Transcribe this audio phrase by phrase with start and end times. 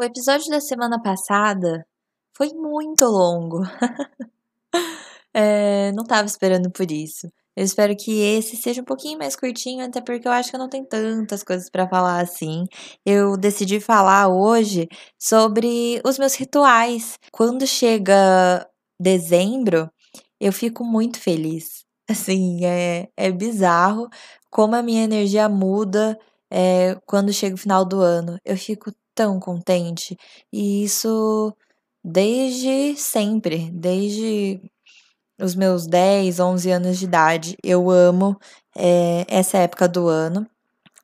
[0.00, 1.86] O episódio da semana passada
[2.34, 3.60] foi muito longo.
[5.34, 7.30] é, não tava esperando por isso.
[7.54, 10.58] Eu espero que esse seja um pouquinho mais curtinho, até porque eu acho que eu
[10.58, 12.64] não tenho tantas coisas para falar assim.
[13.04, 14.88] Eu decidi falar hoje
[15.18, 17.18] sobre os meus rituais.
[17.30, 18.66] Quando chega
[18.98, 19.90] dezembro,
[20.40, 21.84] eu fico muito feliz.
[22.08, 24.08] Assim, é, é bizarro
[24.50, 26.18] como a minha energia muda
[26.50, 28.38] é, quando chega o final do ano.
[28.44, 30.16] Eu fico tão contente.
[30.52, 31.54] E isso
[32.04, 34.60] desde sempre, desde
[35.40, 37.56] os meus 10, 11 anos de idade.
[37.64, 38.38] Eu amo
[38.76, 40.46] é, essa época do ano.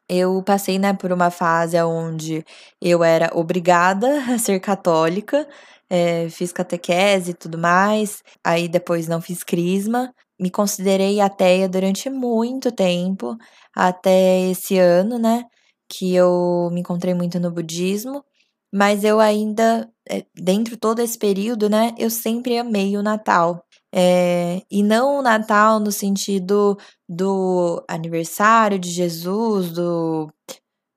[0.09, 2.45] Eu passei, né, por uma fase onde
[2.81, 5.49] eu era obrigada a ser católica,
[5.91, 12.11] é, fiz catequese e tudo mais, aí depois não fiz crisma, me considerei ateia durante
[12.11, 13.37] muito tempo,
[13.75, 15.45] até esse ano, né,
[15.89, 18.25] que eu me encontrei muito no budismo,
[18.73, 23.65] mas eu ainda, eh, dentro todo esse período, né, eu sempre amei o Natal.
[23.95, 26.77] É, e não o Natal no sentido
[27.09, 30.31] do aniversário de Jesus, do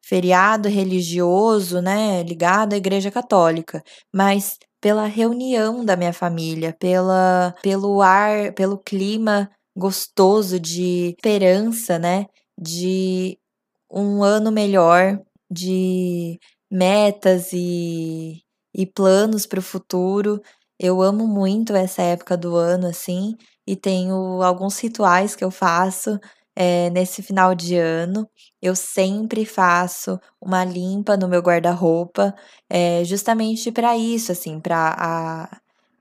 [0.03, 8.01] feriado religioso, né, ligado à Igreja Católica, mas pela reunião da minha família, pela, pelo
[8.01, 12.25] ar, pelo clima gostoso de esperança, né,
[12.59, 13.37] de
[13.91, 16.39] um ano melhor, de
[16.71, 20.41] metas e, e planos para o futuro.
[20.79, 23.35] Eu amo muito essa época do ano, assim,
[23.67, 26.19] e tenho alguns rituais que eu faço
[26.55, 28.29] é, nesse final de ano.
[28.61, 32.35] Eu sempre faço uma limpa no meu guarda-roupa,
[32.69, 35.49] é, justamente para isso, assim, para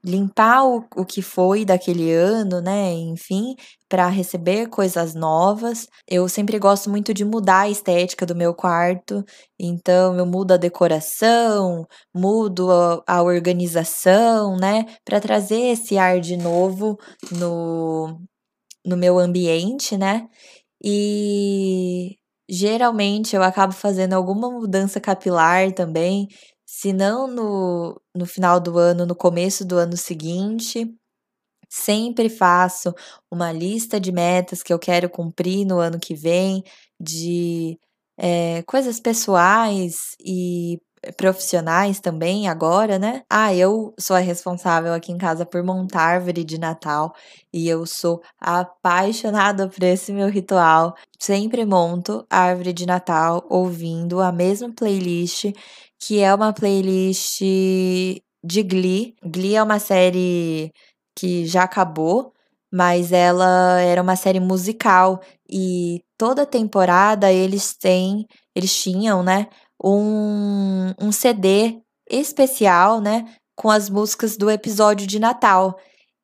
[0.09, 2.93] limpar o, o que foi daquele ano, né?
[2.93, 3.55] Enfim,
[3.89, 5.87] para receber coisas novas.
[6.09, 9.25] Eu sempre gosto muito de mudar a estética do meu quarto,
[9.59, 14.87] então eu mudo a decoração, mudo a, a organização, né?
[15.05, 16.97] Para trazer esse ar de novo
[17.33, 18.19] no,
[18.85, 20.29] no meu ambiente, né?
[20.83, 22.17] E
[22.49, 26.29] geralmente eu acabo fazendo alguma mudança capilar também,
[26.71, 30.95] se não no, no final do ano, no começo do ano seguinte.
[31.71, 32.95] Sempre faço
[33.31, 36.63] uma lista de metas que eu quero cumprir no ano que vem,
[37.01, 37.79] de
[38.19, 40.79] é, coisas pessoais e
[41.17, 43.23] profissionais também agora, né?
[43.31, 47.15] Ah, eu sou a responsável aqui em casa por montar árvore de Natal
[47.53, 50.95] e eu sou apaixonada por esse meu ritual.
[51.19, 55.47] Sempre monto árvore de Natal ouvindo a mesma playlist,
[56.01, 57.41] que é uma playlist
[58.45, 59.15] de Glee.
[59.25, 60.73] Glee é uma série
[61.17, 62.33] que já acabou,
[62.73, 69.49] mas ela era uma série musical e toda temporada eles têm, eles tinham, né,
[69.83, 73.25] um, um CD especial, né,
[73.57, 75.79] com as músicas do episódio de Natal.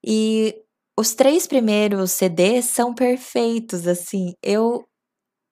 [0.04, 0.54] E
[0.98, 4.34] os três primeiros CDs são perfeitos, assim.
[4.42, 4.84] Eu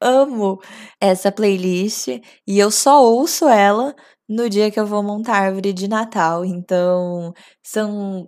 [0.02, 0.58] amo
[1.00, 2.08] essa playlist
[2.46, 3.94] e eu só ouço ela
[4.28, 6.44] no dia que eu vou montar a árvore de Natal.
[6.44, 7.32] Então,
[7.62, 8.26] são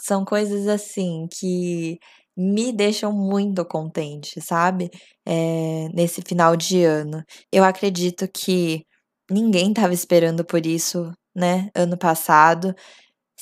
[0.00, 1.98] são coisas assim que
[2.36, 4.90] me deixam muito contente, sabe?
[5.26, 7.22] É, nesse final de ano.
[7.52, 8.84] Eu acredito que
[9.30, 11.68] ninguém estava esperando por isso, né?
[11.74, 12.74] Ano passado.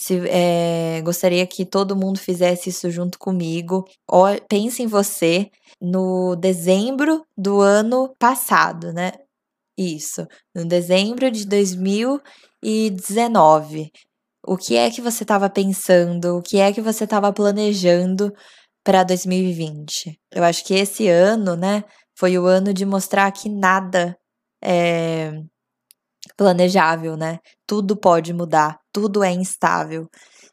[0.00, 3.84] Se, é, gostaria que todo mundo fizesse isso junto comigo.
[4.48, 5.50] pense em você
[5.80, 9.10] no dezembro do ano passado, né?
[9.76, 13.90] Isso, no dezembro de 2019.
[14.46, 16.38] O que é que você estava pensando?
[16.38, 18.32] O que é que você estava planejando
[18.84, 20.18] para 2020?
[20.32, 21.84] Eu acho que esse ano, né,
[22.16, 24.16] foi o ano de mostrar que nada
[24.62, 25.32] é
[26.36, 27.38] planejável, né?
[27.66, 30.08] Tudo pode mudar, tudo é instável.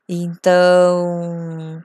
[0.08, 1.81] Então,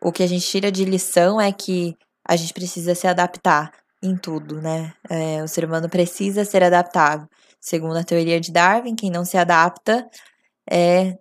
[0.00, 1.96] o que a gente tira de lição é que
[2.26, 3.70] a gente precisa se adaptar
[4.02, 4.92] em tudo, né?
[5.08, 7.26] É, o ser humano precisa ser adaptável.
[7.60, 10.06] Segundo a teoria de Darwin, quem não se adapta
[10.70, 11.14] é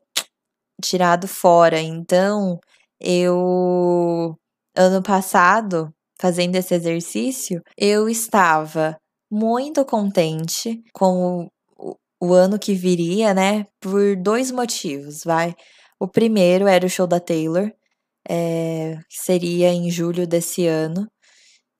[0.83, 1.79] tirado fora.
[1.79, 2.59] Então,
[2.99, 4.35] eu
[4.75, 8.97] ano passado, fazendo esse exercício, eu estava
[9.31, 11.47] muito contente com
[12.23, 13.67] o ano que viria, né?
[13.81, 15.53] Por dois motivos, vai.
[15.99, 17.69] O primeiro era o show da Taylor,
[18.29, 21.07] é, seria em julho desse ano.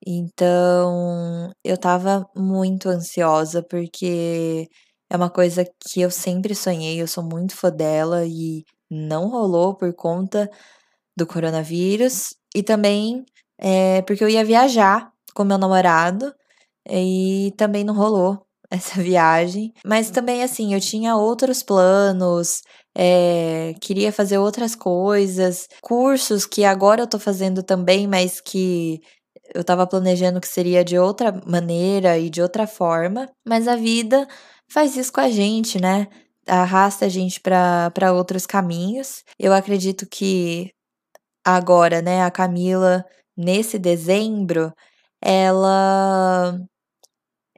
[0.06, 4.68] Então, eu tava muito ansiosa, porque
[5.10, 9.74] é uma coisa que eu sempre sonhei, eu sou muito fã dela e não rolou
[9.76, 10.50] por conta
[11.16, 12.34] do coronavírus.
[12.54, 13.24] E também
[13.58, 16.34] é, porque eu ia viajar com meu namorado
[16.90, 19.72] e também não rolou essa viagem.
[19.84, 22.62] Mas também, assim, eu tinha outros planos,
[22.96, 29.00] é, queria fazer outras coisas, cursos que agora eu tô fazendo também, mas que
[29.54, 33.28] eu tava planejando que seria de outra maneira e de outra forma.
[33.46, 34.26] Mas a vida
[34.68, 36.08] faz isso com a gente, né?
[36.46, 39.24] Arrasta a gente para outros caminhos.
[39.38, 40.70] Eu acredito que
[41.44, 43.04] agora, né, a Camila,
[43.36, 44.72] nesse dezembro,
[45.22, 46.58] ela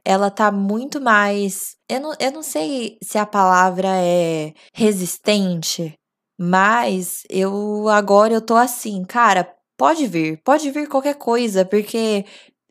[0.07, 1.75] ela tá muito mais.
[1.89, 5.93] Eu não, eu não sei se a palavra é resistente,
[6.39, 12.25] mas eu agora eu tô assim, cara, pode vir, pode vir qualquer coisa, porque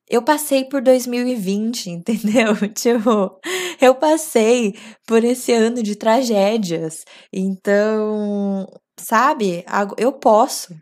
[0.09, 2.55] eu passei por 2020, entendeu?
[2.75, 3.39] Tipo,
[3.83, 4.75] eu passei
[5.07, 7.05] por esse ano de tragédias.
[7.33, 8.67] Então,
[8.99, 9.63] sabe,
[9.99, 10.75] eu posso.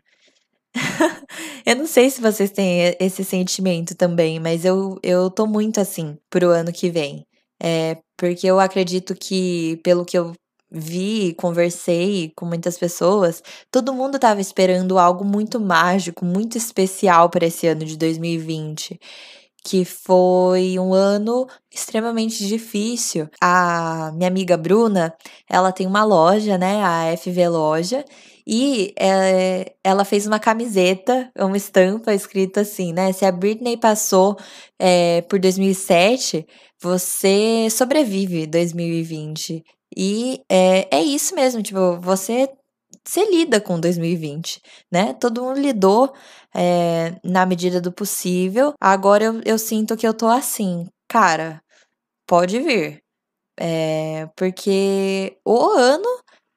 [1.65, 6.17] eu não sei se vocês têm esse sentimento também, mas eu, eu tô muito assim
[6.29, 7.25] pro ano que vem.
[7.61, 10.33] É, porque eu acredito que, pelo que eu
[10.71, 17.45] vi, conversei com muitas pessoas, todo mundo estava esperando algo muito mágico, muito especial para
[17.45, 18.99] esse ano de 2020
[19.65, 23.27] que foi um ano extremamente difícil.
[23.41, 25.11] A minha amiga Bruna,
[25.49, 28.05] ela tem uma loja, né, a FV Loja,
[28.47, 33.11] e é, ela fez uma camiseta, uma estampa escrita assim, né?
[33.11, 34.37] Se a Britney passou
[34.79, 36.45] é, por 2007,
[36.79, 39.63] você sobrevive 2020.
[39.97, 42.49] E é, é isso mesmo, tipo, você
[43.07, 45.13] você lida com 2020, né?
[45.13, 46.13] Todo mundo lidou
[46.55, 48.73] é, na medida do possível.
[48.81, 51.61] Agora eu, eu sinto que eu tô assim, cara,
[52.27, 53.03] pode vir.
[53.59, 56.07] É, porque o ano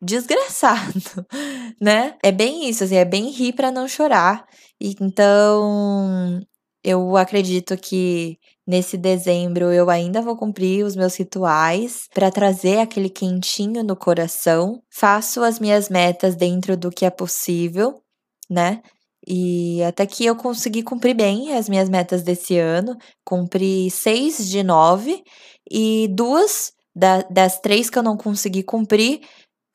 [0.00, 1.26] desgraçado,
[1.80, 2.16] né?
[2.22, 4.46] É bem isso, assim, é bem rir para não chorar.
[4.80, 6.40] Então,
[6.84, 13.10] eu acredito que nesse dezembro eu ainda vou cumprir os meus rituais para trazer aquele
[13.10, 14.80] quentinho no coração.
[14.92, 18.00] Faço as minhas metas dentro do que é possível,
[18.48, 18.82] né?
[19.26, 22.96] E até que eu consegui cumprir bem as minhas metas desse ano.
[23.24, 25.22] Cumpri seis de nove
[25.70, 29.20] e duas da, das três que eu não consegui cumprir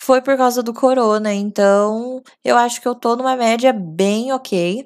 [0.04, 4.86] foi por causa do corona, então eu acho que eu tô numa média bem ok.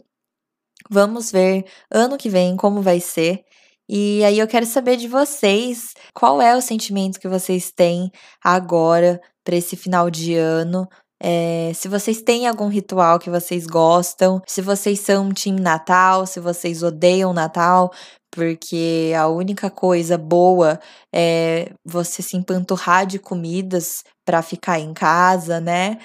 [0.90, 3.44] Vamos ver ano que vem como vai ser.
[3.90, 8.12] E aí eu quero saber de vocês, qual é o sentimento que vocês têm
[8.44, 10.88] agora para esse final de ano?
[11.20, 16.40] É, se vocês têm algum ritual que vocês gostam, se vocês são time Natal, se
[16.40, 17.92] vocês odeiam Natal,
[18.32, 20.80] porque a única coisa boa
[21.14, 25.98] é você se empanturrar de comidas para ficar em casa, né?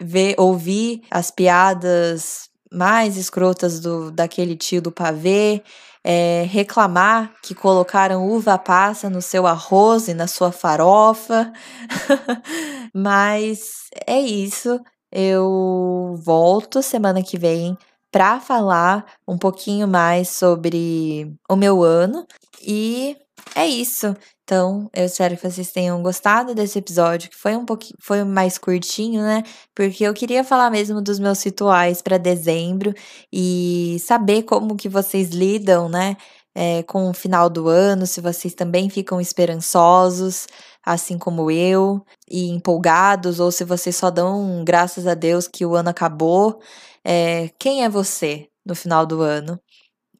[0.00, 5.62] Ver, ouvir as piadas mais escrotas do daquele tio do pavê,
[6.04, 11.52] é, reclamar que colocaram uva passa no seu arroz e na sua farofa.
[12.94, 14.80] Mas é isso.
[15.10, 17.78] Eu volto semana que vem
[18.14, 22.24] para falar um pouquinho mais sobre o meu ano.
[22.62, 23.16] E
[23.56, 24.14] é isso.
[24.44, 28.56] Então, eu espero que vocês tenham gostado desse episódio, que foi um pouquinho, foi mais
[28.56, 29.42] curtinho, né?
[29.74, 32.94] Porque eu queria falar mesmo dos meus rituais para dezembro
[33.32, 36.16] e saber como que vocês lidam, né?
[36.54, 40.46] É, com o final do ano, se vocês também ficam esperançosos,
[40.84, 45.74] assim como eu, e empolgados, ou se vocês só dão graças a Deus que o
[45.74, 46.60] ano acabou.
[47.04, 49.60] É, quem é você no final do ano?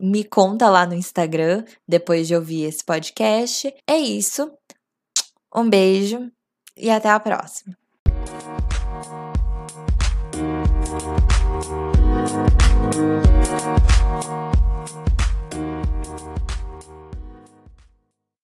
[0.00, 3.72] Me conta lá no Instagram, depois de ouvir esse podcast.
[3.86, 4.50] É isso.
[5.54, 6.30] Um beijo
[6.76, 7.76] e até a próxima.